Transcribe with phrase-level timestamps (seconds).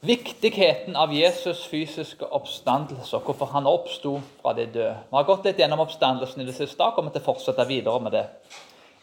[0.00, 4.92] Viktigheten av Jesus' fysiske oppstandelse, hvorfor han oppsto fra de døde.
[5.10, 7.98] Vi har gått litt gjennom oppstandelsen i det siste og kommer til å fortsette videre
[8.04, 8.20] med det.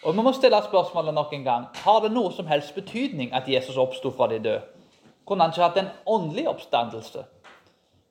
[0.05, 1.66] Og Vi må stille spørsmålet nok en gang.
[1.84, 4.62] Har det noe som helst betydning at Jesus oppsto fra de døde?
[5.28, 7.25] Kunne han ikke hatt en åndelig oppstandelse?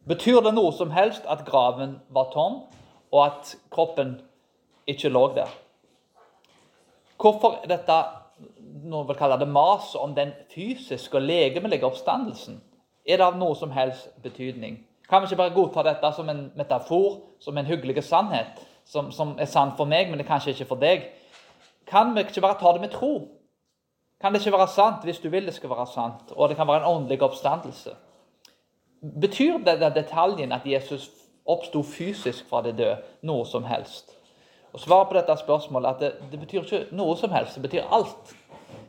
[0.05, 2.61] Betyr det noe som helst at graven var tom,
[3.13, 4.19] og at kroppen
[4.87, 5.49] ikke lå der?
[7.17, 7.97] Hvorfor dette
[8.85, 12.61] noen vil kalle det maset om den fysiske og legemelige oppstandelsen?
[13.05, 14.79] Er det av noe som helst betydning?
[15.09, 19.37] Kan vi ikke bare godta dette som en metafor, som en hyggelig sannhet, som, som
[19.39, 21.05] er sann for meg, men det er kanskje ikke for deg?
[21.87, 23.13] Kan vi ikke bare ta det med tro?
[24.21, 26.69] Kan det ikke være sant hvis du vil det skal være sant, og det kan
[26.69, 27.93] være en åndelig oppstandelse?
[29.21, 31.11] Betyr denne detaljen at Jesus
[31.45, 34.17] oppsto fysisk fra de døde, noe som helst?
[34.73, 37.93] Og Svaret på dette spørsmålet at det, det betyr ikke noe som helst, det betyr
[37.93, 38.33] alt.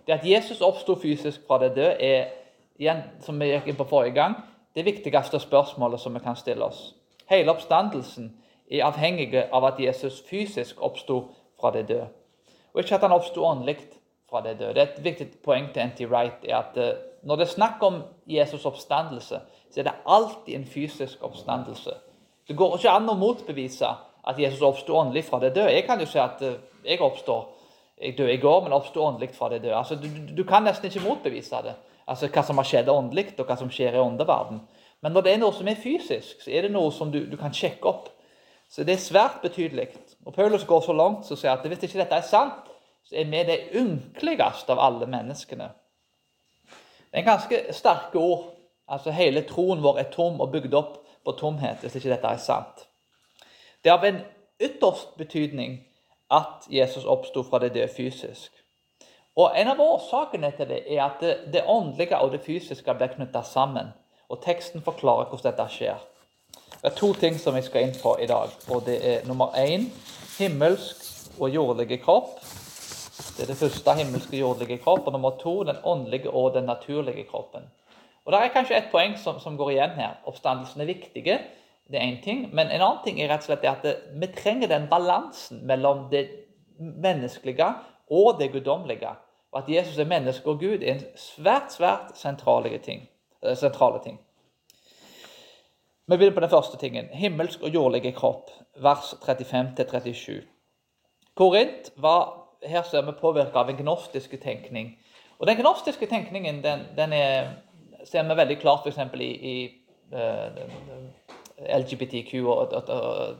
[0.07, 2.44] Det at Jesus oppsto fysisk fra de døde, er
[2.79, 4.35] igjen, som vi gikk inn på forrige gang,
[4.75, 6.95] det viktigste spørsmålet som vi kan stille oss.
[7.29, 8.33] Hele oppstandelsen
[8.71, 11.21] er avhengig av at Jesus fysisk oppsto
[11.59, 12.07] fra de døde,
[12.73, 13.77] og ikke at han oppsto åndelig
[14.29, 14.73] fra de døde.
[14.73, 16.05] Det er Et viktig poeng til N.T.
[16.11, 19.39] Wright er at eh, når det er snakk om Jesus' oppstandelse,
[19.71, 21.91] så er det alltid en fysisk oppstandelse.
[22.47, 23.87] Det går ikke an å motbevise
[24.27, 25.73] at Jesus oppsto åndelig fra det døde.
[25.73, 27.47] Jeg kan jo si at eh, jeg oppstår
[28.01, 29.75] jeg døde i går, men oppsto åndelig fra det døde.
[29.75, 31.75] Altså, du, du, kan nesten ikke motbevise det
[32.05, 34.61] altså hva som har skjedd åndelig, og hva som skjer i åndeverden.
[35.01, 37.37] Men når det er noe som er fysisk, så er det noe som du, du
[37.37, 38.09] kan sjekke opp.
[38.69, 39.91] Så det er svært betydelig.
[40.25, 42.71] Og Paulus går så langt så sier at hvis ikke dette er sant,
[43.05, 45.69] så er vi det ynkeligste av alle menneskene.
[47.11, 48.47] Det er ganske sterke ord.
[48.89, 52.41] Altså Hele troen vår er tom og bygd opp på tomhet hvis ikke dette er
[52.41, 52.87] sant.
[53.81, 54.19] Det er av en
[54.61, 55.79] ytterst betydning
[56.33, 58.51] at Jesus oppsto fra det døde fysisk.
[59.35, 63.11] Og En av årsakene til det er at det, det åndelige og det fysiske blir
[63.11, 63.91] knytta sammen.
[64.29, 66.03] Og Teksten forklarer hvordan dette skjer.
[66.81, 68.53] Det er to ting som vi skal inn på i dag.
[68.69, 69.89] og Det er nummer én
[70.37, 71.03] himmelsk
[71.39, 72.39] og jordlige kropp.
[73.35, 75.07] Det er det første himmelske jordlige kropp.
[75.07, 77.67] Og nummer to den åndelige og den naturlige kroppen.
[78.25, 80.15] Og Det er kanskje et poeng som, som går igjen her.
[80.25, 81.23] Oppstandelsen er viktig.
[81.91, 82.55] Det er én ting.
[82.55, 86.07] Men en annen ting er rett og slett at det, vi trenger den balansen mellom
[86.11, 86.29] det
[86.79, 87.73] menneskelige
[88.09, 89.11] og det guddommelige.
[89.55, 93.05] Og at Jesus er menneske og Gud, er en svært, svært sentrale ting.
[93.43, 94.19] Eh, sentrale ting.
[96.07, 97.05] Vi begynner på den første tingen.
[97.05, 100.43] Himmelsk og jordlige kropp, vers 35-37.
[101.35, 104.97] Korint var her ser vi påvirka av en gnostiske tenkning.
[105.39, 107.47] Og Den gnostiske tenkningen den, den er,
[108.03, 108.99] ser vi veldig klart f.eks.
[109.13, 109.71] i, i
[110.13, 113.35] uh, LGBTQ og, og, og,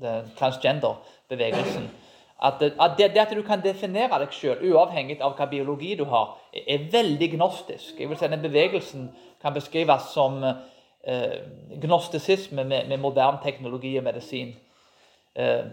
[0.00, 1.90] og transgender-bevegelsen.
[2.38, 6.36] At, det, det, at du kan definere deg sjøl, uavhengig av hva biologi du har,
[6.54, 7.98] er veldig gnostisk.
[7.98, 9.08] Jeg vil si Den bevegelsen
[9.42, 11.34] kan beskrives som eh,
[11.82, 14.54] gnostisisme med, med, moderne teknologi og medisin.
[15.34, 15.64] Eh,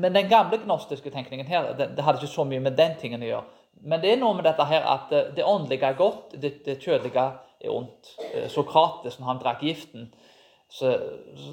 [0.00, 3.22] men den gamle gnostiske tenkningen her, det, det, hadde ikke så mye med den tingen
[3.22, 3.60] å gjøre.
[3.84, 7.28] Men det er noe med dette her at det åndelige er godt, det, det kjødelige
[7.60, 8.14] er ondt.
[8.32, 10.08] Eh, Sokrates, når han drakk giften,
[10.74, 10.90] så,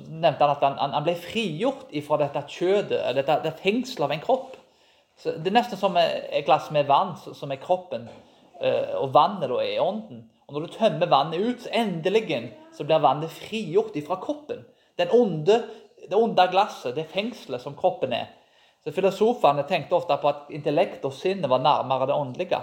[0.10, 4.24] nevnte han at han, han, ble frigjort fra dette kjødet, dette, det fengselet av en
[4.24, 4.58] kropp.
[5.22, 8.08] Så det er nesten som et glass med vann, som er kroppen,
[8.62, 10.26] eh, og vannet da er ånden.
[10.48, 14.66] Og Når du tømmer vannet ut, så endelig så blir vannet frigjort fra kroppen.
[15.14, 15.62] Onde,
[16.10, 18.28] det onde glasset, det fengselet som kroppen er.
[18.84, 22.60] Så Filosofene tenkte ofte på at intellekt og sinnet var nærmere det åndelige.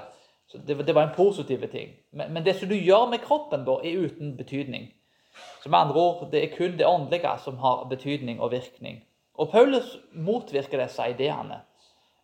[0.50, 1.94] Så det, det var en positiv ting.
[2.12, 4.88] Men, men, det som du gjør med kroppen, da, er uten betydning.
[5.62, 9.04] Så med andre ord, Det er kun det åndelige som har betydning og virkning.
[9.34, 11.60] Og Paulus motvirker disse ideene.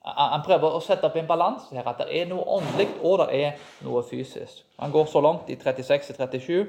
[0.05, 3.29] Han prøver å sette opp en balanse her, at det er noe åndelig og det
[3.39, 4.65] er noe fysisk.
[4.79, 6.67] Han går så langt i 36-37,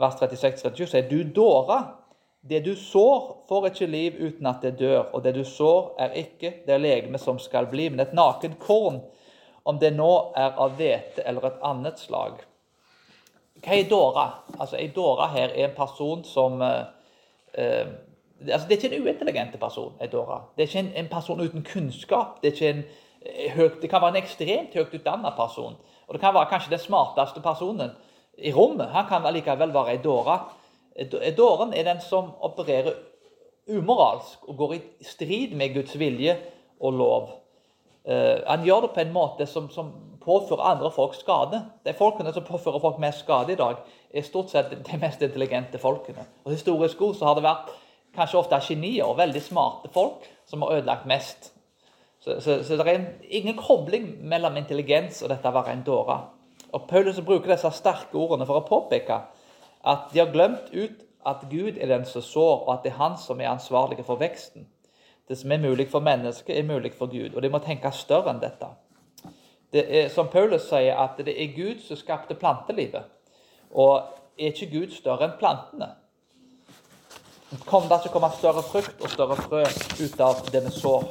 [0.00, 1.82] vers 36-37, sier du dåre,
[2.42, 6.16] Det du sår, får ikke liv uten at det dør, og det du sår, er
[6.18, 8.98] ikke det legeme som skal bli, men et nakent korn,
[9.64, 12.42] om det nå er av hvete eller et annet slag.
[13.62, 14.26] Hva er Dora?
[14.58, 16.84] Altså, Ei Dora her er en person som eh,
[17.54, 17.86] eh,
[18.48, 19.92] altså, Det er ikke en uintelligent person.
[20.00, 20.40] Ei Dora.
[20.56, 22.42] Det er ikke en, en, person uten kunnskap.
[22.42, 22.82] Det, en,
[23.22, 25.76] eh, høyt, det kan være en ekstremt høyt utdannet person.
[26.06, 27.94] Og det kan være kanskje den smarteste personen
[28.38, 28.90] i rommet.
[28.90, 30.40] Han kan allikevel være ei Dora.
[31.36, 32.92] Dåren er den som opererer
[33.70, 36.36] umoralsk og går i strid med Guds vilje
[36.80, 37.30] og lov.
[38.04, 39.92] Uh, han gjør det på en måte som, som
[40.24, 41.62] påfører andre folk skade.
[41.86, 43.80] De folkene som påfører folk mest skade i dag,
[44.14, 46.26] er stort sett de mest intelligente folkene.
[46.44, 47.72] Og Historisk god så har det vært
[48.16, 51.52] kanskje ofte genier og veldig smarte folk som har ødelagt mest.
[52.20, 55.86] Så, så, så det er en, ingen kobling mellom intelligens og dette å være en
[55.86, 56.18] dåre.
[56.72, 59.18] Og Paulus bruker disse sterke ordene for å påpeke
[59.82, 62.98] at de har glemt ut at Gud er den som sår, og at det er
[62.98, 64.66] Han som er ansvarlig for veksten.
[65.28, 67.34] Det som er mulig for mennesket, er mulig for Gud.
[67.34, 68.66] Og de må tenke større enn dette.
[69.72, 73.08] Det er, som Paulus sier, at det er Gud som skapte plantelivet.
[73.72, 74.02] Og
[74.36, 75.94] er ikke Gud større enn plantene?
[77.68, 81.08] Kom det ikke komme større frukt og større frø ut av det vi sår?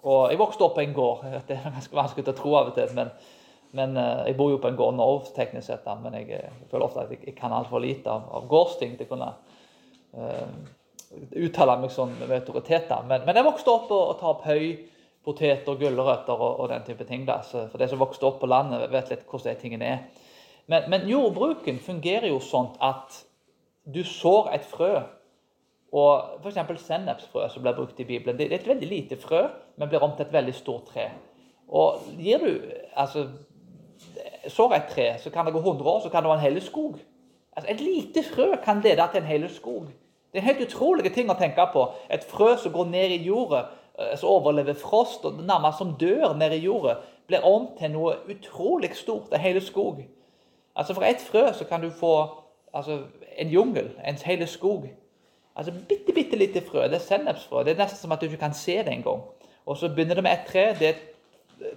[0.00, 1.24] Og Jeg vokste opp på en gård.
[1.48, 2.96] Det er ganske vanskelig å tro av og til.
[2.96, 3.12] men
[3.72, 5.06] men uh, Jeg bor jo på en gård nå,
[5.36, 8.48] teknisk sett, men jeg, jeg, føler ofte at jeg, jeg kan altfor lite av, av
[8.50, 9.28] gårdsting til å kunne
[10.18, 10.48] uh,
[11.38, 12.90] uttale meg sånn med autoritet.
[13.06, 14.64] Men, men, jeg vokste opp og, og tar opp høy,
[15.24, 17.26] poteter, gulrøtter og, og, den type ting.
[17.28, 17.40] Da.
[17.46, 20.28] Så for de som vokste opp på landet, vet litt hvordan de tingene er.
[20.70, 23.22] Men, men jordbruken fungerer jo sånn at
[23.84, 24.92] du sår et frø.
[25.90, 26.84] Og F.eks.
[26.84, 30.12] sennepsfrø, som blir brukt i Bibelen, det er et veldig lite frø, men blir om
[30.14, 31.08] til et veldig stort tre.
[31.70, 32.52] Og gir du,
[32.94, 33.26] altså
[34.48, 36.62] sår et tre, så kan det gå 100 år, så kan det være en hel
[36.62, 37.00] skog.
[37.56, 39.90] Altså, et lite frø kan lede til en hel skog.
[40.32, 41.88] Det er helt utrolige ting å tenke på.
[42.10, 43.79] Et frø som går ned i jorda, eh,
[44.16, 48.94] som overlever frost og nærmest som dør nede i jorda, blir om til noe utrolig
[48.96, 50.02] stort, en hel skog.
[50.76, 52.14] Altså For ett frø så kan du få
[52.74, 53.02] altså,
[53.36, 54.88] en jungel, en hel skog.
[55.56, 56.82] Altså Bitte, bitte lite frø.
[56.88, 57.64] Det er sennepsfrø.
[57.64, 59.22] Det er nesten som at du ikke kan se det engang.
[59.66, 60.66] Og så begynner det med et tre.
[60.78, 61.06] Det et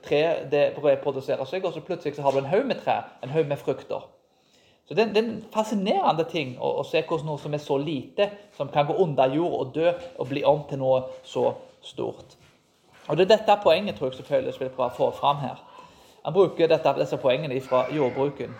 [0.03, 0.21] tre
[0.51, 3.47] det reproduserer seg, og så plutselig så har du en haug med trær, en haug
[3.47, 4.07] med frukter.
[4.87, 8.29] Så det, er en fascinerende ting å, å, se hvordan noe som er så lite,
[8.57, 11.53] som kan gå under jord og dø, og bli om til noe så.
[13.07, 15.59] Og Det er dette poenget tror jeg Paulus vil prøve å få fram her.
[16.23, 18.55] Han bruker dette, disse poengene fra jordbruken.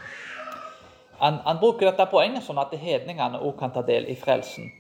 [1.20, 4.72] Han, han, bruker dette poenget sånn at hedningene òg kan ta del i frelsen.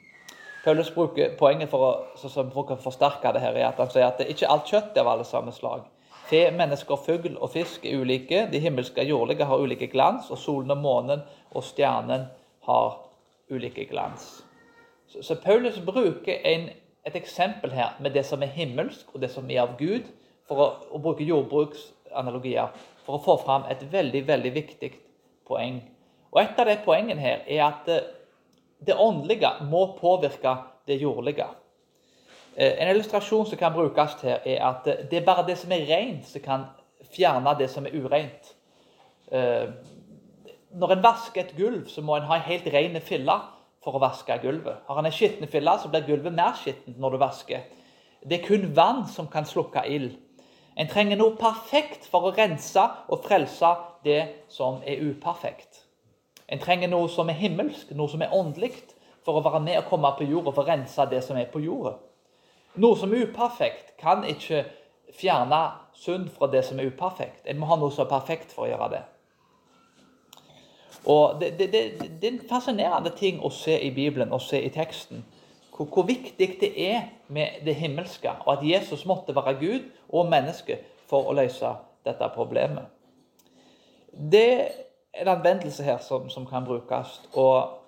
[0.63, 4.19] Paulus bruker poenget for å, for å forsterke det her, er at han sier at
[4.19, 5.87] det ikke alt kjøtt er av alle samme slag.
[6.27, 8.45] Fe, mennesker, fugl og fisk er ulike.
[8.51, 12.29] De himmelske og jordlige har ulike glans, og solen og månen og stjernen
[12.67, 12.95] har
[13.51, 14.43] ulike glans.
[15.11, 16.69] Så, så Paulus bruker en,
[17.05, 20.07] et eksempel her med det som er himmelsk, og det som er av Gud,
[20.47, 22.71] for å, å bruke jordbruksanalogier
[23.03, 24.91] for å få fram et veldig, veldig viktig
[25.47, 25.81] poeng.
[26.31, 27.99] Og Et av de poengene her er at det,
[28.87, 30.55] det åndelige må påvirke
[30.87, 31.47] det jordlige.
[32.55, 35.85] Eh, en illustrasjon som kan brukes her, er at det er bare det som er
[35.89, 36.65] rent, som kan
[37.13, 38.53] fjerne det som er ureint.
[39.31, 39.69] Eh,
[40.73, 43.35] når en vasker et gulv, så må en ha en helt ren fille
[43.83, 44.83] for å vaske gulvet.
[44.87, 47.65] Har han en skitten fille, så blir gulvet mer skittent når du vasker.
[48.23, 50.15] Det er kun vann som kan slukke ild.
[50.79, 53.73] En trenger noe perfekt for å rense og frelse
[54.05, 55.83] det som er uperfekt.
[56.47, 58.73] En trenger noe som er himmelsk, noe som er åndelig,
[59.23, 61.61] for å være med og komme på jorda for å rense det som er på
[61.63, 61.95] jorda.
[62.83, 64.65] Noe som er uperfekt, kan ikke
[65.13, 65.61] fjerne
[65.95, 67.45] synd fra det som er uperfekt.
[67.45, 69.03] En må ha noe som er perfekt for å gjøre det.
[71.05, 74.61] Og det, det, det, det, er en fascinerende ting å se i Bibelen og se
[74.63, 75.25] i teksten.
[75.75, 80.29] Hvor, hvor, viktig det er med det himmelske, og at Jesus måtte være Gud og
[80.31, 80.79] menneske
[81.09, 81.73] for å løse
[82.05, 82.87] dette problemet.
[84.13, 87.21] Det er en anvendelse her som, som kan brukes.
[87.33, 87.79] Og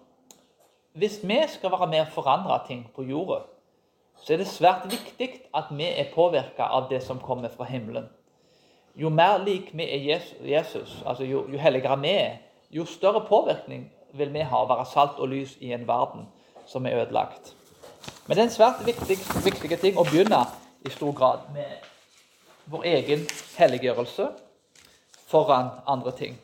[0.94, 3.44] hvis vi skal være med å forandre ting på jorda,
[4.24, 8.08] så er det svært viktig at vi er påvirka av det som kommer fra himmelen.
[8.96, 12.38] Jo mer lik vi er Jesus, altså jo, jo helligere vi er,
[12.76, 16.28] jo større påvirkning vil vi ha å være salt og lys i en verden
[16.68, 17.54] som er ødelagt.
[18.28, 20.42] Men det er en svært viktig, viktig ting å begynne
[20.86, 21.86] i stor grad med
[22.72, 23.28] vår egen
[23.58, 24.28] helliggjørelse
[25.30, 26.36] foran andre ting.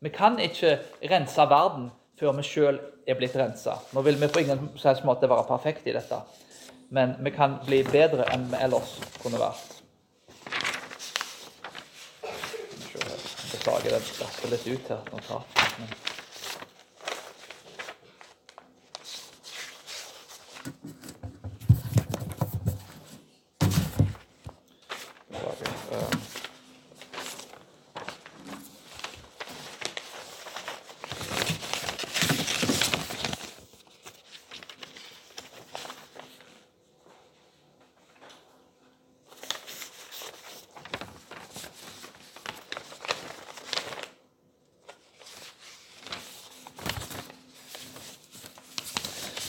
[0.00, 0.78] Vi kan ikke
[1.10, 3.78] rense verden før vi sjøl er blitt rensa.
[3.94, 4.68] Nå vil vi på ingen
[5.06, 6.20] måte være perfekte i dette
[6.88, 9.77] men vi kan bli bedre enn vi ellers kunne vært.
[13.68, 15.00] Beklager, det dasker litt ut her.
[15.12, 16.07] notatet.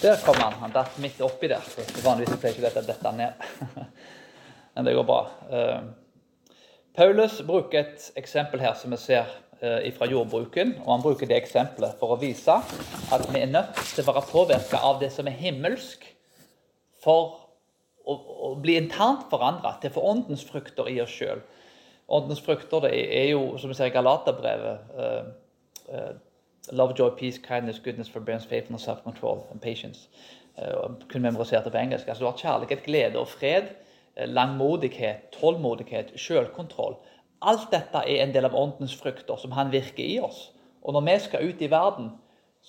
[0.01, 0.53] Der kom han.
[0.53, 1.65] Han datt midt oppi der.
[2.05, 3.41] Vanligvis pleier ikke dette å dette ned.
[4.75, 5.17] Men det går bra.
[5.51, 9.27] Uh, Paulus bruker et eksempel her som vi ser
[9.59, 10.77] uh, fra jordbruken.
[10.85, 14.23] og Han bruker det eksempelet for å vise at vi er nødt til å være
[14.29, 16.07] påvirka av det som er himmelsk,
[17.03, 17.35] for
[18.07, 21.43] å, bli internt forandra til å få åndens frukter i oss sjøl.
[22.07, 26.09] Åndens frukter det er jo, som vi ser i Galaterbrevet, uh,
[26.71, 30.07] Love, joy, peace, kindness, goodness, forbearance, faithfulness, self-control and patience.
[30.57, 32.07] Uh, kun memoriserte på engelsk.
[32.07, 33.71] Altså, du har kjærlighet, glede og fred,
[34.27, 36.97] langmodighet, tålmodighet, selvkontroll.
[37.41, 40.49] Alt dette er en del av åndens frukter som han virker i oss.
[40.83, 42.11] Og når vi skal ut i verden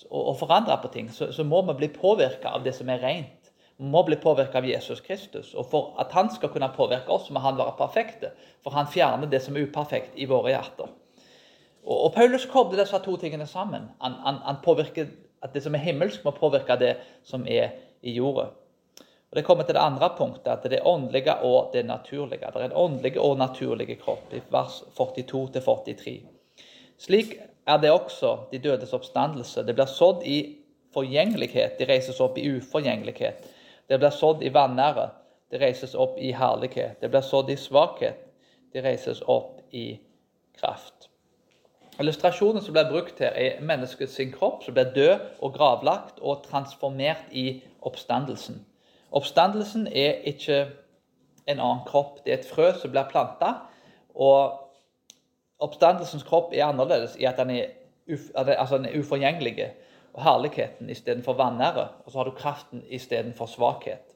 [0.09, 3.03] og, og forandre på ting, så, så må vi bli påvirka av det som er
[3.03, 3.51] rent.
[3.81, 5.53] Vi må bli påvirka av Jesus Kristus.
[5.57, 8.31] Og for at han skal kunne påvirke oss, må han være perfekte.
[8.63, 10.91] For han fjerner det som er uperfekt i våre hjerter.
[11.83, 13.89] Og, og Paulus kobler disse to tingene sammen.
[14.01, 15.09] Han, han, han påvirker
[15.41, 16.95] at det som er himmelsk, må påvirke det
[17.25, 18.51] som er i jorda.
[19.31, 22.47] Og Det kommer til det andre punktet, at det er åndelige og det naturlige.
[22.53, 26.17] Det er en åndelig og naturlig kropp, i vers 42-43.
[26.97, 29.63] Slik er det også de dødes oppstandelse.
[29.65, 30.57] Det blir sådd i
[30.93, 33.47] forgjengelighet, de reises opp i uforgjengelighet.
[33.87, 35.09] Det blir sådd i vanære,
[35.51, 36.99] det reises opp i herlighet.
[37.01, 38.19] Det blir sådd i svakhet,
[38.73, 39.99] det reises opp i
[40.59, 41.10] kraft.
[41.99, 47.27] Illustrasjonen som blir brukt her, er menneskets kropp som blir død og gravlagt og transformert
[47.31, 48.65] i oppstandelsen.
[49.11, 50.61] Oppstandelsen er ikke
[51.47, 52.23] en annen kropp.
[52.25, 53.53] Det er et frø som blir planta.
[54.15, 54.55] Og
[55.59, 57.73] oppstandelsens kropp er annerledes i at den er,
[58.07, 59.67] uf, altså den er uforgjengelig.
[60.13, 61.87] Og herligheten istedenfor vanære.
[62.05, 64.15] Og så har du kraften istedenfor svakhet.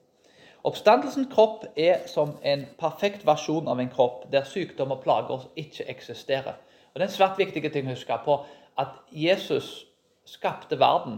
[0.64, 5.86] Oppstandelsens kropp er som en perfekt versjon av en kropp der sykdom og plager ikke
[5.92, 6.56] eksisterer.
[6.96, 8.36] Og Det er en svært viktig ting å huske på
[8.80, 9.66] at Jesus
[10.24, 11.18] skapte verden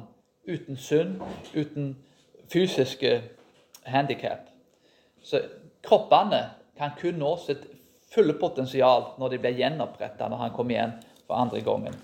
[0.50, 1.19] uten synd,
[1.53, 1.91] uten
[2.50, 3.12] fysiske
[3.86, 4.48] handikap.
[5.22, 5.43] Så
[5.86, 6.39] kroppene
[6.79, 7.67] kan kun nå sitt
[8.10, 10.96] fulle potensial når de blir gjenoppretta når han kommer igjen
[11.27, 12.01] for andre gangen.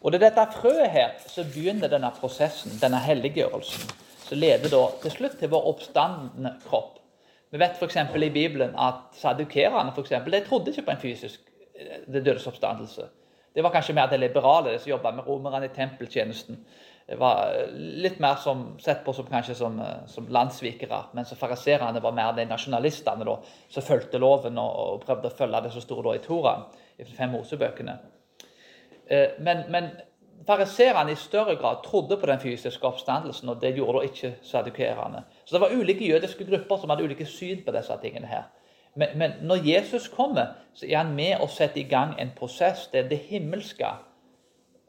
[0.00, 3.92] Og Det er dette frøet her som begynner denne prosessen, denne helliggjørelsen,
[4.24, 6.96] som leder da til slutt til vår oppstandende kropp.
[7.52, 8.00] Vi vet f.eks.
[8.16, 11.49] i Bibelen at sadukerene for eksempel, de trodde ikke på en fysisk
[12.06, 13.08] det dødes oppstandelse.
[13.54, 16.58] Det var kanskje mer det liberale, det som jobba med romerne i tempeltjenesten
[17.10, 21.00] Det var litt mer som, sett på som kanskje som, eh, som landssvikere.
[21.12, 23.34] Mens fariserene var mer de nasjonalistene da,
[23.68, 26.68] som fulgte loven og, og, prøvde å følge det som sto i Toraen,
[26.98, 27.96] i de fem Mosebøkene.
[29.10, 29.90] Eh, men, men
[30.46, 35.24] fariserene i større grad trodde på den fysiske oppstandelsen, og det gjorde da ikke sadukerene.
[35.44, 38.46] Så det var ulike jødiske grupper som hadde ulike syn på disse tingene her.
[38.94, 42.86] Men, men når Jesus kommer, så er han med og setter i gang en prosess
[42.92, 43.86] der det himmelske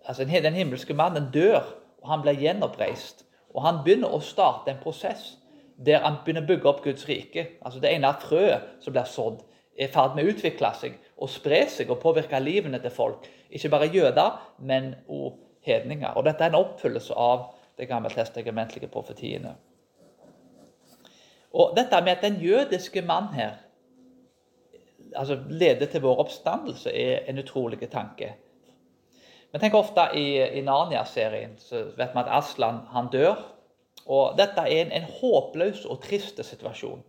[0.05, 1.61] altså Den himmelske mannen dør
[2.01, 3.25] og han blir gjenoppreist.
[3.53, 5.37] Og han begynner å starte en prosess
[5.81, 7.47] der han begynner å bygge opp Guds rike.
[7.61, 9.41] Altså Det ene frøet som blir sådd,
[9.77, 13.25] er i ferd med å utvikle seg og spre seg og påvirke livene til folk.
[13.49, 16.13] Ikke bare jøder, men òg hedninger.
[16.17, 19.55] Og dette er en oppfyllelse av de gammeltestamentlige profetiene.
[21.53, 23.57] Og dette med at den jødiske mann her
[25.15, 28.33] altså leder til vår oppstandelse, er en utrolig tanke.
[29.51, 33.39] Vi tenker ofte i, i Narnia-serien så vet vi at Aslan han dør.
[34.07, 37.03] Og Dette er en, en håpløs og trist situasjon.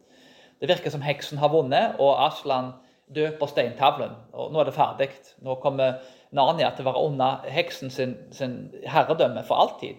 [0.61, 2.73] Det virker som heksen har vunnet, og Aslan
[3.15, 4.15] dør på steintavlen.
[4.33, 5.09] og Nå er det ferdig.
[5.43, 6.03] Nå kommer
[6.35, 8.57] Narnia til å være under heksen sin, sin
[8.87, 9.99] herredømme for alltid.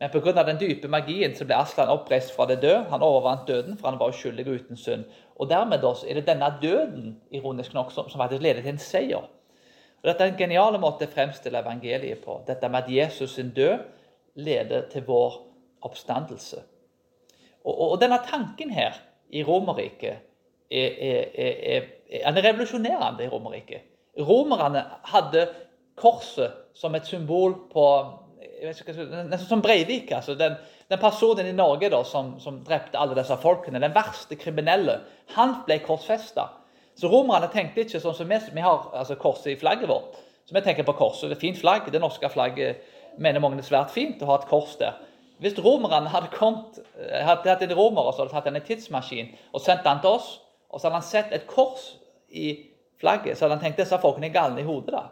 [0.00, 0.42] Men pga.
[0.42, 2.84] den dype magien så ble Aslan oppreist fra det døde.
[2.90, 5.04] Han overvant døden, for han var uskyldig og uten synd.
[5.36, 9.24] Og Dermed er det denne døden ironisk nok, som, faktisk leder til en seier.
[10.02, 12.42] Og Dette er en genial måte å fremstille evangeliet på.
[12.46, 13.78] Dette med at Jesus sin død
[14.34, 15.40] leder til vår
[15.82, 16.60] oppstandelse.
[17.64, 19.00] Og, og, og denne tanken her
[19.32, 20.18] i Romerriket
[20.70, 21.88] er, er, er,
[22.20, 23.88] er, revolusjonerende i Romerriket.
[24.20, 25.48] Romerne hadde
[25.96, 27.86] korset som et symbol på
[28.62, 30.12] Nesten som Breivik.
[30.12, 30.54] altså den,
[30.88, 35.00] den, personen i Norge da, som, som drepte alle disse folkene, den verste kriminelle,
[35.36, 36.48] han ble korsfesta.
[36.96, 40.16] Så romerne tenkte ikke sånn som vi, vi har altså korset i flagget vårt.
[40.46, 41.28] Så vi tenker på korset.
[41.28, 41.90] Det er fint flagg.
[41.92, 42.80] Det norske flagget
[43.20, 44.96] mener mange er svært fint å ha et kors der.
[45.42, 49.34] Hvis romerne hadde kommet, eh, hadde hatt en romer og så hadde tatt en tidsmaskin
[49.52, 50.30] og sendt den til oss,
[50.70, 51.98] og så hadde han sett et kors
[52.30, 52.70] i
[53.00, 54.94] flagget, så hadde han tenkt disse folkene er galne i hodet.
[54.94, 55.02] da.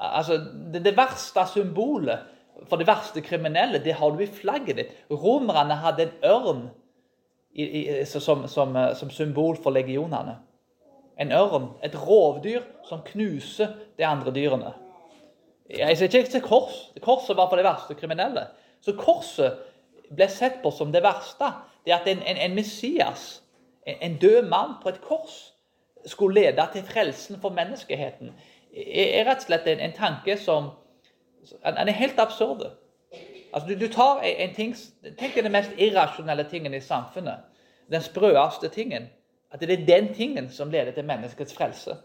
[0.00, 0.36] Altså,
[0.72, 2.18] det, det, verste symbolet
[2.68, 4.92] for det verste kriminelle, det har du i flagget ditt.
[5.10, 6.62] Romerne hadde en ørn
[7.52, 10.36] i, i, som, som, som symbol for legionene
[11.20, 14.72] en ørn, et rovdyr, som knuser de andre dyrene.
[15.70, 16.78] Jeg sier ikke til kors.
[17.04, 18.46] Korset var for de verste kriminelle.
[18.82, 19.60] Så korset
[20.10, 21.52] ble sett på som det verste.
[21.84, 23.42] Det at en, en, en Messias,
[23.86, 25.52] en, en, død mann på et kors,
[26.08, 28.32] skulle lede til frelsen for menneskeheten,
[28.72, 30.70] er rett og slett en tanke som
[31.64, 32.66] Den er helt absurd.
[33.52, 34.76] Altså, du, du, tar en, ting
[35.18, 37.46] Tenk deg den mest irrasjonelle tingen i samfunnet.
[37.90, 39.08] Den sprøeste tingen
[39.50, 41.96] at det er den tingen som leder til menneskets frelse.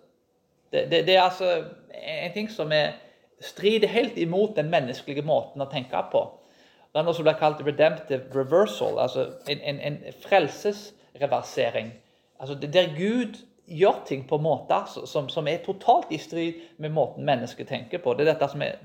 [0.73, 1.63] Det, det, det er altså
[1.93, 2.95] en ting som er
[3.41, 6.23] strider helt imot den menneskelige måten å tenke på.
[6.89, 11.91] Det er noe som blir kalt redemptive reversal, altså en, en, en frelsesreversering.
[12.39, 13.37] Altså Der Gud
[13.67, 18.13] gjør ting på måter som, som, er totalt i strid med måten mennesket tenker på.
[18.13, 18.79] Det er dette som er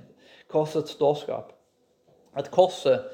[0.50, 1.52] korsets dårskap.
[2.36, 3.08] At korset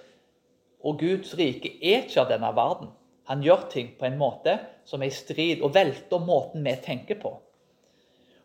[0.85, 2.93] og Guds rike er ikke av denne verden.
[3.27, 7.19] Han gjør ting på en måte som er i strid og velter måten vi tenker
[7.21, 7.35] på.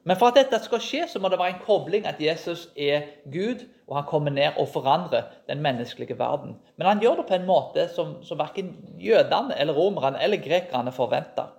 [0.03, 3.05] Men for at dette skal skje, så må det være en kobling at Jesus er
[3.29, 6.55] Gud, og han kommer ned og forandrer den menneskelige verden.
[6.75, 10.93] Men han gjør det på en måte som, som verken jødene eller romerne eller grekerne
[10.95, 11.51] forventer.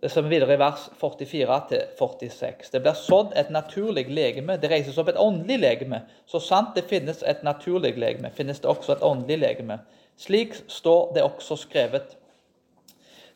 [0.00, 2.70] Det som er videre i vers 44-46.
[2.72, 4.56] Det blir sådd et naturlig legeme.
[4.56, 6.00] Det reises opp et åndelig legeme.
[6.26, 9.76] Så sant det finnes et naturlig legeme, finnes det også et åndelig legeme.
[10.16, 12.16] Slik står det også skrevet.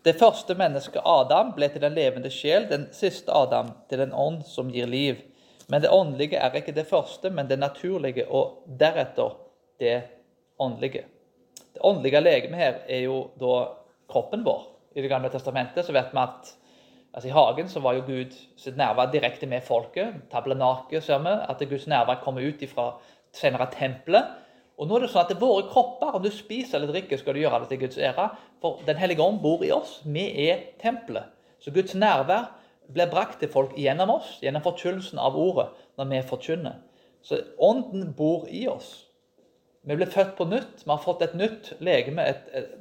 [0.05, 4.43] Det første mennesket, Adam, ble til den levende sjel, den siste Adam til en ånd
[4.49, 5.21] som gir liv.
[5.69, 9.37] Men det åndelige er ikke det første, men det naturlige, og deretter
[9.81, 9.97] det
[10.61, 11.05] åndelige.
[11.75, 13.57] Det åndelige legemet her er jo da
[14.13, 14.74] kroppen vår.
[14.95, 16.55] I Det gamle testamentet så vet vi at
[17.15, 18.35] altså I hagen så var jo Gud
[18.77, 20.15] nærvær direkte med folket.
[20.31, 22.93] Tablenake ser vi, at Guds nærvær kommer ut fra
[23.35, 24.25] senere tempelet.
[24.79, 27.43] Og nå er det sånn at Våre kropper, om du spiser eller drikker, skal du
[27.45, 28.29] gjøre det til Guds ære.
[28.63, 30.01] For Den hellige ånd bor i oss.
[30.05, 31.31] Vi er tempelet.
[31.63, 32.51] Så Guds nærvær
[32.93, 36.81] blir brakt til folk gjennom oss, gjennom forkynnelsen av ordet, når vi forkynner.
[37.23, 39.07] Så Ånden bor i oss.
[39.85, 40.85] Vi blir født på nytt.
[40.85, 42.75] Vi har fått et nytt legeme, et, et,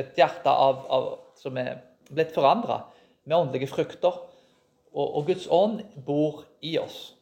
[0.00, 2.82] et hjerte av, av som er blitt forandra
[3.28, 4.22] med åndelige frukter.
[4.90, 7.12] Og, og, Guds ånd bor i oss.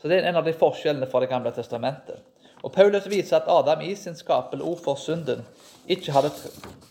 [0.00, 2.22] Så Det er en av de forskjellene fra Det gamle testamentet.
[2.62, 5.42] Og Paulus viser at Adam i sin skapel ord for synden
[5.88, 6.30] ikke hadde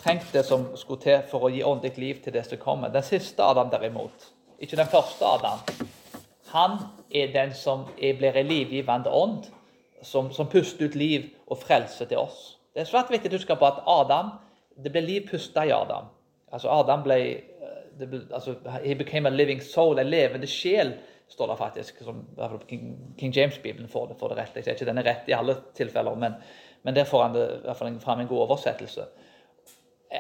[0.02, 2.90] trengt det som skulle til for å gi åndelig liv til det som kommer.
[2.90, 5.62] Den siste Adam derimot, ikke den første Adam,
[6.50, 6.80] han
[7.14, 9.46] er den som blir en livgivende ånd,
[10.02, 12.58] som, som puster ut liv og frelse til oss.
[12.74, 14.32] Det er svært viktig å huske på at Adam
[14.84, 16.08] det ble liv pusta i Adam.
[16.54, 17.20] Altså Adam ble,
[18.00, 20.94] ble altså, He became a living soul, en levende sjel,
[21.30, 22.04] står det faktisk.
[22.04, 22.24] som
[22.70, 24.56] King, King James-bibelen får får det rett.
[24.56, 26.38] Jeg ser ikke den er rett i alle tilfeller, men,
[26.84, 29.06] men der får han det, i hvert fall fram en god oversettelse.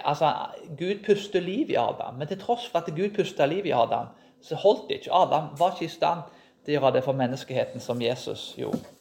[0.03, 0.34] Altså,
[0.77, 4.12] Gud puster liv i Adam, men til tross for at Gud pusta liv i Adam,
[4.41, 5.13] så holdt det ikke.
[5.13, 6.27] Adam var ikke i stand
[6.65, 8.98] til å gjøre det for menneskeheten som Jesus gjorde.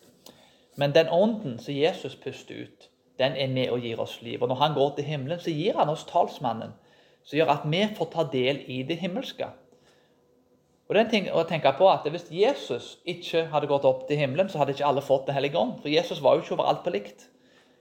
[0.78, 4.42] Men den ånden som Jesus puster ut, den er med og gir oss liv.
[4.42, 6.76] Og når han går til himmelen, så gir han oss talsmannen,
[7.26, 9.48] som gjør at vi får ta del i det himmelske.
[10.86, 14.06] Og det er en ting å tenke på at Hvis Jesus ikke hadde gått opp
[14.08, 15.82] til himmelen, så hadde ikke alle fått Den hellige ånd.
[15.82, 17.26] For Jesus var jo ikke overalt på likt.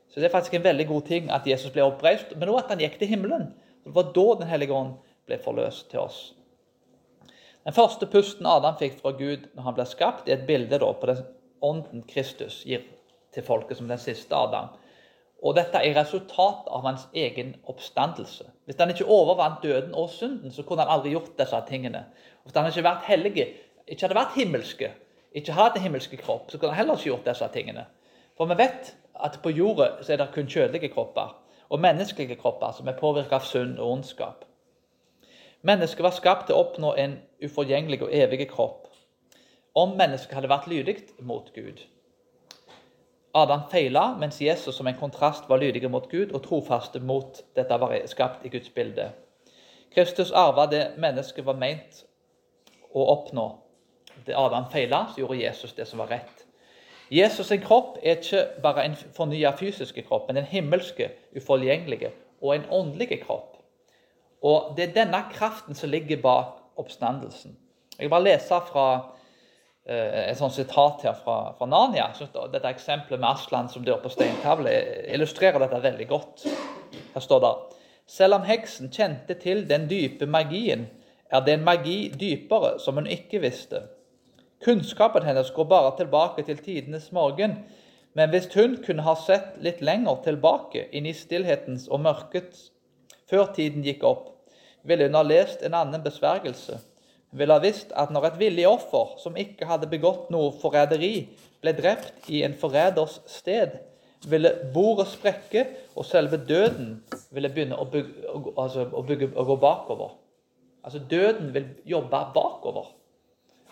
[0.09, 2.73] Så det er faktisk en veldig god ting at Jesus ble oppreist, men også at
[2.73, 3.53] han gikk til himmelen.
[3.85, 6.33] Det var da Den hellige ånd ble forløst til oss.
[7.63, 11.07] Den første pusten Adam fikk fra Gud når han ble skapt, er et bilde på
[11.07, 11.23] den
[11.61, 12.83] ånden Kristus gir
[13.33, 14.69] til folket som den siste Adam.
[15.43, 18.47] Og dette er resultat av hans egen oppstandelse.
[18.65, 22.05] Hvis han ikke overvant døden og synden, så kunne han aldri gjort disse tingene.
[22.41, 23.47] Og hvis han ikke vært hellige,
[23.87, 24.91] ikke hadde vært himmelske,
[25.37, 27.85] ikke hadde himmelske kropp, så kunne han heller ikke gjort disse tingene.
[28.37, 31.35] For vi vet at på jorda så er det kun kjødelige kropper
[31.69, 34.45] og menneskelige kropper som er påvirket av synd og ondskap.
[35.61, 38.86] Mennesket var skapt til å oppnå en uforgjengelig og evig kropp.
[39.77, 41.83] Om mennesket hadde vært lydig mot Gud,
[43.37, 47.77] Adam feila, mens Jesus som en kontrast var lydig mot Gud og trofaste mot dette
[47.79, 49.11] var skapt i Guds bilde.
[49.93, 52.01] Kristus arva det mennesket var meint
[52.93, 53.45] å oppnå.
[54.25, 56.47] Det Adam feila, så gjorde Jesus det som var rett.
[57.13, 62.11] Jesus' sin kropp er ikke bare en fornya fysiske kropp, men en himmelske, uforgjengelige
[62.41, 63.53] og en åndelig kropp.
[64.41, 67.57] Og Det er denne kraften som ligger bak oppstandelsen.
[67.97, 69.13] Jeg vil bare lese fra
[69.87, 72.09] et sånt sitat her fra, fra Narnia.
[72.51, 74.73] Dette eksempelet med Aslan som dør på steintavle
[75.15, 76.47] illustrerer dette veldig godt.
[77.13, 77.53] Her står det
[78.07, 80.87] Selv om heksen kjente til den dype magien,
[81.31, 83.83] er det en magi dypere som hun ikke visste.
[84.63, 87.57] Kunnskapen hennes går bare tilbake til tidenes morgen,
[88.15, 92.55] men hvis hun kunne ha sett litt lenger tilbake, inn i stillhetens og mørket,
[93.29, 94.31] før tiden gikk opp,
[94.87, 96.79] ville hun ha lest en annen besvergelse
[97.37, 101.27] ville ha visst at når et villig offer som ikke hadde begått noe forræderi,
[101.61, 103.77] ble drept i en forræders sted,
[104.27, 106.97] ville bordet sprekke, og selve døden
[107.33, 110.15] ville begynne å, bygge, altså, å, bygge, å gå bakover.
[110.85, 112.89] Altså døden vil jobbe bakover.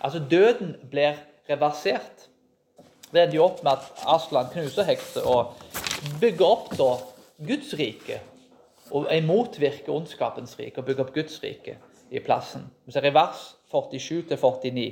[0.02, 1.18] Altså døden blir
[1.50, 2.30] reversert.
[3.12, 5.56] Det ender jo opp med at Aslan knuser hekser og
[6.22, 6.90] bygger opp da
[7.48, 8.20] Guds rike.
[8.94, 11.78] Og motvirker ondskapens rike og bygger opp Guds rike
[12.10, 12.70] i plassen.
[12.86, 14.86] Vi ser i vers 47-49.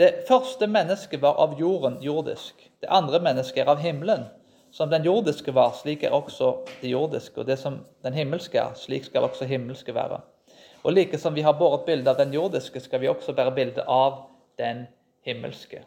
[0.00, 2.70] Det første mennesket var av jorden, jordisk.
[2.80, 4.24] Det andre mennesket er av himmelen.
[4.72, 7.40] Som den jordiske var, slik er også det jordiske.
[7.40, 10.20] Og det som den himmelske er, slik skal også himmelske være.
[10.82, 13.84] Og like som vi har båret bilde av den jordiske, skal vi også bære bilde
[13.84, 14.22] av
[14.58, 14.86] den
[15.26, 15.82] himmelske.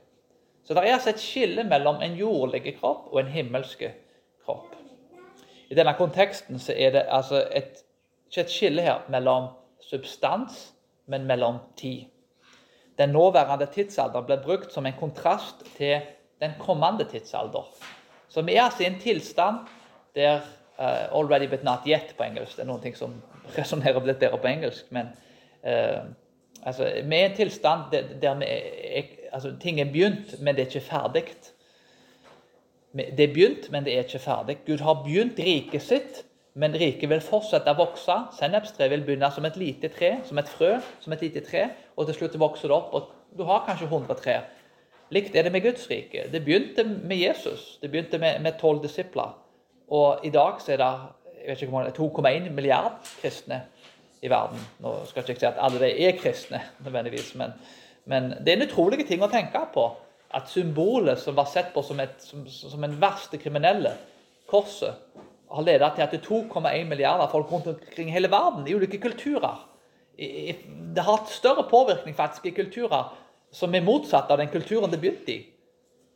[0.64, 3.90] Så det er altså et skille mellom en jordlig kropp og en himmelske
[4.46, 4.76] kropp.
[5.70, 7.82] I denne konteksten så er det altså et,
[8.30, 9.50] ikke et skille her mellom
[9.90, 10.74] substans,
[11.06, 12.06] men mellom tid.
[12.98, 16.02] Den nåværende tidsalder ble brukt som en kontrast til
[16.42, 17.66] den kommende tidsalder.
[18.46, 19.56] Vi er altså i en tilstand
[20.16, 20.40] der
[20.80, 22.56] uh, 'already but not yet' på engelsk.
[22.56, 23.14] Det er noen ting som
[23.58, 24.92] resonnerer litt bedre på engelsk.
[24.92, 25.12] Men
[25.64, 26.06] uh,
[26.64, 30.62] altså, vi er i en tilstand der, der er, altså, ting er begynt, men det
[30.62, 31.24] er ikke ferdig.
[32.94, 34.58] Det er begynt, men det er ikke ferdig.
[34.66, 38.16] Gud har begynt riket sitt, men riket vil fortsette å vokse.
[38.38, 42.10] Sennepstreet vil begynne som et lite tre, som et frø, som et lite tre, og
[42.10, 42.94] til slutt vokser det opp.
[42.94, 44.46] og Du har kanskje 100 trær.
[45.14, 46.28] Likt er det med Guds rike.
[46.32, 47.78] Det begynte med Jesus.
[47.82, 49.34] Det begynte med tolv disipler.
[49.94, 50.94] Og i dag så er det
[51.98, 53.64] 2,1 milliard kristne
[54.22, 54.62] i verden.
[54.80, 57.52] Nå skal jeg ikke si at alle de er kristne, nødvendigvis, men,
[58.06, 59.90] men det er en utrolig ting å tenke på.
[60.34, 63.92] At symbolet som var sett på som, et, som, som en verste kriminelle,
[64.50, 64.96] korset,
[65.54, 69.00] har ledet til at det er 2,1 milliarder folk rundt omkring hele verden, i ulike
[69.02, 69.70] kulturer.
[70.18, 73.12] Det har hatt større påvirkning faktisk i kulturer
[73.54, 75.40] som er motsatt av den kulturen det begynte i.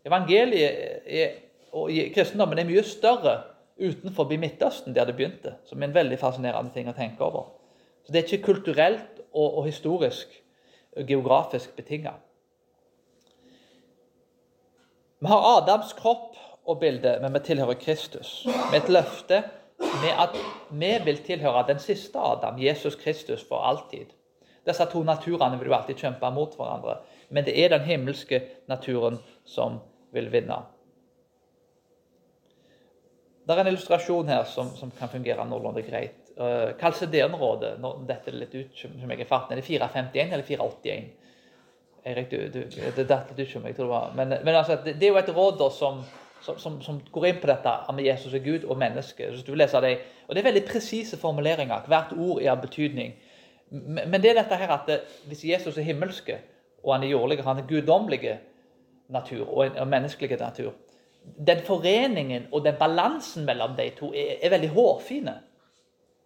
[0.08, 1.36] Evangeliet er,
[1.76, 3.36] og kristendommen er mye større
[3.78, 5.58] utenfor Midtøsten, der det begynte.
[5.66, 7.52] Som er en veldig fascinerende ting å tenke over.
[8.06, 10.32] Så Det er ikke kulturelt og, og historisk
[10.98, 12.16] og geografisk betinga.
[15.20, 18.42] Vi har Adams kropp og bilde, men vi tilhører Kristus.
[18.72, 19.44] Med et løfte
[20.02, 20.38] med at
[20.72, 24.12] vi vil tilhøre den siste Adam, Jesus Kristus, for alltid.
[24.68, 26.98] Disse to naturene vil jo alltid kjempe mot hverandre
[27.30, 29.80] men det er den himmelske naturen som
[30.16, 30.62] vil vinne.
[33.48, 36.20] Det er en illustrasjon her som, som kan fungere noenlunde greit.
[36.38, 40.48] Uh, Kalsedernrådet, når dette er litt ut som jeg er farten, er det 451 eller
[40.48, 41.08] 481?
[42.08, 42.60] Erik, du, du,
[42.96, 44.12] det datt litt ut som jeg tror det var.
[44.16, 46.04] Men, men altså, det, det, er jo et råd da, som,
[46.42, 49.30] som, som, går inn på dette med Jesus er Gud og menneske.
[49.36, 49.98] Så du leser det,
[50.28, 51.88] og Det er veldig presise formuleringer.
[51.88, 53.16] Hvert ord er av betydning.
[53.70, 56.38] Men, det er dette her at det, hvis Jesus er himmelske,
[56.84, 58.38] og han er jordlig, han er guddommelig
[59.10, 60.74] natur og en menneskelig natur.
[61.48, 65.34] Den foreningen og den balansen mellom de to er, er veldig hårfine.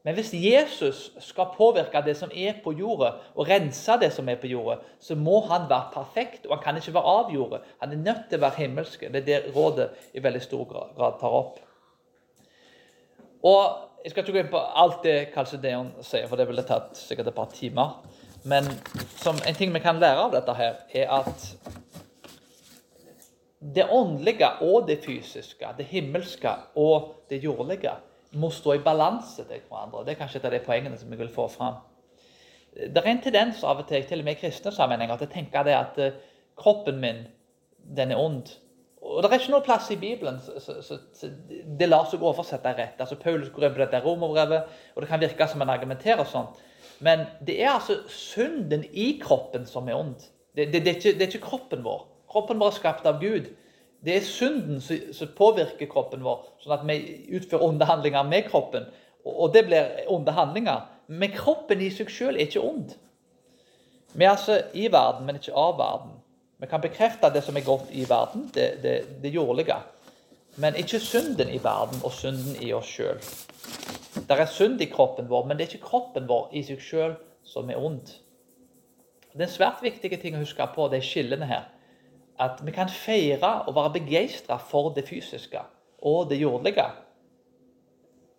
[0.03, 4.39] Men hvis Jesus skal påvirke det som er på jorda, og rense det som er
[4.41, 7.59] på jorda, så må han være perfekt, og han kan ikke være av jorda.
[7.83, 9.05] Han er nødt til å være himmelsk.
[9.13, 11.61] Det er det rådet i veldig stor grad tar opp.
[13.45, 16.97] Og Jeg skal ikke gå inn på alt det Kalsedeon sier, for det ville tatt
[16.97, 17.99] sikkert et par timer.
[18.49, 21.43] Men en ting vi kan lære av dette, her, er at
[23.61, 27.93] det åndelige og det fysiske, det himmelske og det jordlige,
[28.31, 30.05] må stå i balanse til hverandre.
[30.05, 31.81] Det er kanskje et av de poengene som jeg vil få fram.
[32.71, 35.33] Det er en tendens av og til, til og med i kristne sammenhenger, til å
[35.33, 36.19] tenke det at eh,
[36.59, 37.25] kroppen min,
[37.97, 38.53] den er ond.
[39.01, 41.29] Og Det er ikke noe plass i Bibelen så, så, så, så
[41.79, 42.99] det lar seg oversette rett.
[43.01, 46.51] Altså Paulus går inn på dette romerbrevet, og det kan virke som han argumenterer sånn.
[47.01, 50.21] Men det er altså synden i kroppen som er ond.
[50.53, 52.05] Det, det, det, er, ikke, det er, ikke, kroppen vår.
[52.29, 53.49] Kroppen vår er skapt av Gud.
[54.05, 56.97] Det er synden som, påvirker kroppen vår, sånn at vi
[57.37, 58.87] utfører onde handlinger med kroppen.
[59.25, 60.87] Og det blir onde handlinger.
[61.07, 62.95] Men kroppen i seg selv er ikke ond.
[64.13, 66.15] Vi er altså i verden, men ikke av verden.
[66.61, 69.77] Vi kan bekrefte det som er godt i verden, det, det, det jordlige.
[70.61, 73.21] Men ikke synden i verden og synden i oss sjøl.
[74.27, 77.15] Det er synd i kroppen vår, men det er ikke kroppen vår i seg sjøl
[77.47, 78.09] som er ond.
[79.31, 81.69] Det er en svært viktig ting å huske på de skillene her.
[82.41, 85.61] At vi kan feire og være begeistra for det fysiske
[86.01, 86.87] og det jordlige.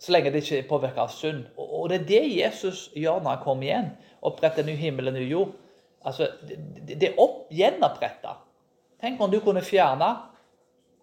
[0.03, 1.45] Så lenge det ikke er påvirka av synd.
[1.57, 3.93] Og det er det Jesus gjør når han kommer igjen.
[4.23, 5.53] Oppretter ny himmel og ny jord.
[6.03, 6.27] Altså,
[6.89, 8.35] det er opp, gjenoppretta.
[9.03, 10.09] Tenk om du kunne fjerne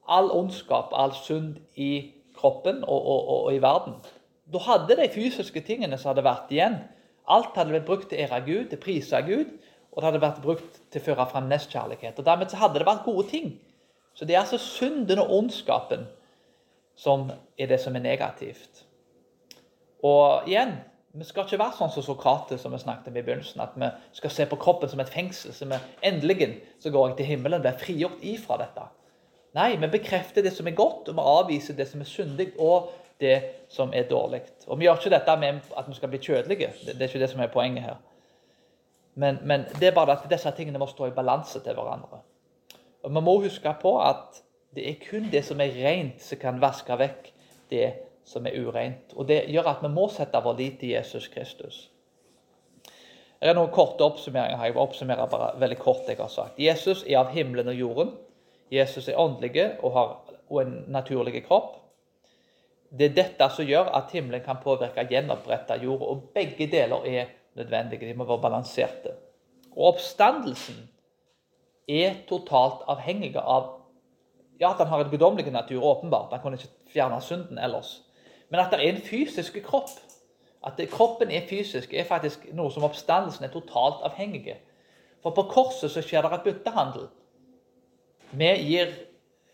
[0.10, 3.96] all ondskap, all synd i kroppen og, og, og, og i verden.
[4.52, 6.80] Da hadde de fysiske tingene som hadde vært igjen.
[7.30, 9.52] Alt hadde blitt brukt til å ære Gud, til å prise Gud,
[10.00, 12.22] og det hadde vært brukt til å føre fram nestkjærlighet.
[12.22, 13.50] Og Dermed så hadde det vært gode ting.
[14.16, 16.06] Så det er altså synden og ondskapen
[16.96, 17.28] som
[17.60, 18.86] er det som er negativt.
[20.08, 20.78] Og igjen,
[21.12, 23.92] vi skal ikke være sånn som Sokrates som vi snakket om i begynnelsen, at vi
[24.16, 25.52] skal se på kroppen som et fengsel.
[25.54, 28.88] så vi endelig så går jeg til himmelen, og blir frigjort ifra dette.
[29.60, 32.54] Nei, vi bekrefter det som er godt, og vi avviser det som er syndig.
[32.60, 34.42] og det som er dårlig.
[34.68, 36.70] Og Vi gjør ikke dette med at vi skal bli kjødelige.
[36.86, 37.98] Det, er ikke det som er poenget her.
[39.16, 42.22] Men, men, det er bare at disse tingene må stå i balanse til hverandre.
[43.04, 44.42] Og Vi må huske på at
[44.76, 47.32] det er kun det som er rent, som kan vaske vekk
[47.70, 47.94] det
[48.26, 49.16] som er ureint.
[49.16, 51.90] Og Det gjør at vi må sette vår lit til Jesus Kristus.
[53.40, 56.60] Det er noen korte oppsummeringer Jeg vil oppsummere bare veldig kort det jeg har sagt.
[56.60, 58.12] Jesus er av himmelen og jorden.
[58.72, 61.78] Jesus er åndelig og har en naturlig kropp.
[62.90, 66.02] Det er dette som gjør at himmelen kan påvirke gjenoppretta jord.
[66.02, 68.08] Og begge deler er nødvendige.
[68.08, 69.16] De må være balanserte.
[69.76, 70.88] Og oppstandelsen
[71.90, 73.76] er totalt avhengig av
[74.60, 76.34] ja, at han har en guddommelig natur, åpenbart.
[76.34, 78.02] Han kunne ikke fjerne synden ellers.
[78.50, 79.94] Men at det er en fysisk kropp.
[80.66, 84.58] At kroppen er fysisk, er faktisk noe som oppstandelsen er totalt avhengig
[85.24, 87.08] For på korset så skjer det et byttehandel.
[88.32, 88.92] Vi gir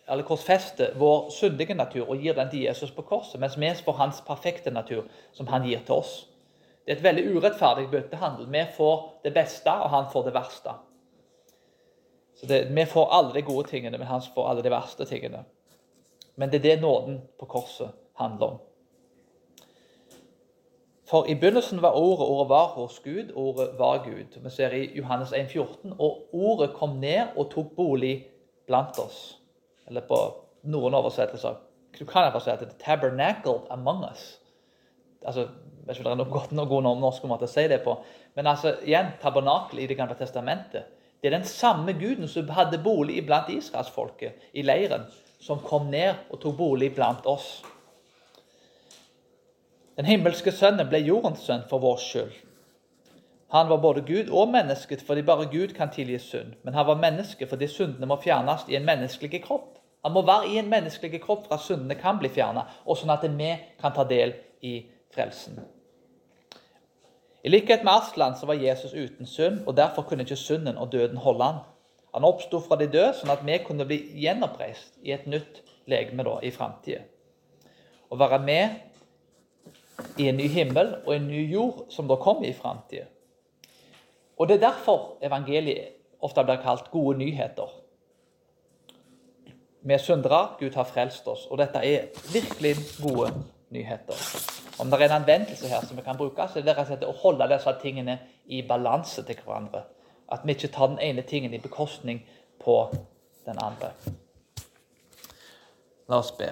[0.08, 3.94] eller korsfester vår syndige natur og gir den til Jesus på korset, mens vi får
[3.94, 6.28] hans perfekte natur, som han gir til oss.
[6.86, 8.52] Det er et veldig urettferdig byttehandel.
[8.52, 10.76] Vi får det beste, og han får det verste.
[12.36, 15.46] Så det, Vi får alle de gode tingene, men han får alle de verste tingene.
[16.36, 18.58] Men det er det nåden på korset handler om.
[21.10, 24.42] For i begynnelsen var ordet, ordet var hos Gud, ordet var Gud.
[24.44, 28.28] Vi ser i Johannes 1, 14, Og ordet kom ned og tok bolig
[28.68, 29.40] blant oss.
[29.88, 30.18] Eller på
[30.64, 31.56] noen oversettelser.
[32.00, 34.42] Du kan bare si at det er 'tabernacled among us'.
[35.26, 35.48] Altså,
[35.86, 37.96] vet ikke om det er godt noe god norsk måte å si det på.
[38.36, 40.92] Men altså, igjen, tabernakel i Det gamle testamentet.
[41.22, 45.08] Det er den samme guden som hadde bolig blant israelsfolket i leiren,
[45.42, 47.64] som kom ned og tok bolig blant oss.
[49.96, 52.34] Den himmelske sønnen ble jordens sønn for vår skyld.
[53.56, 56.58] Han var både Gud og mennesket fordi bare Gud kan tilgi synd.
[56.64, 59.78] Men han var menneske fordi syndene må fjernes i en menneskelig kropp.
[60.04, 63.14] Han må være i en menneskelig kropp for at syndene kan bli fjernet, og sånn
[63.16, 64.76] at vi kan ta del i
[65.16, 65.58] frelsen.
[67.46, 70.92] I likhet med Aslan så var Jesus uten synd, og derfor kunne ikke synden og
[70.92, 71.60] døden holde han.
[72.14, 76.26] Han oppsto fra de døde, sånn at vi kunne bli gjenoppreist i et nytt legeme
[76.26, 77.04] da, i framtida.
[78.10, 82.56] Å være med i en ny himmel og en ny jord som da kommer i
[82.58, 83.06] framtida.
[84.38, 87.70] Og Det er derfor evangeliet ofte blir kalt gode nyheter.
[89.86, 91.46] Vi er syndere, Gud har frelst oss.
[91.46, 93.34] Og dette er virkelig gode
[93.70, 94.18] nyheter.
[94.80, 97.08] Om det er en anvendelse her som vi kan bruke, så er det og slett
[97.08, 99.86] å holde disse tingene i balanse til hverandre.
[100.32, 102.24] At vi ikke tar den ene tingen i bekostning
[102.60, 102.78] på
[103.46, 103.94] den andre.
[106.10, 106.52] La oss be.